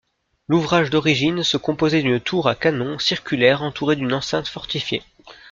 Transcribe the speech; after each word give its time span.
L'ouvrage 0.47 0.89
d'origine 0.89 1.43
se 1.43 1.57
composait 1.57 2.01
d'une 2.01 2.19
tour 2.19 2.47
à 2.47 2.55
canon 2.55 2.97
circulaire 2.97 3.61
entourée 3.61 3.95
d'une 3.95 4.13
enceinte 4.13 4.47
fortifiée. 4.47 5.03